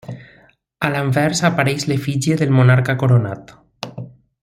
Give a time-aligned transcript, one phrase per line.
[0.87, 3.55] A l'anvers apareix l'efígie del monarca coronat.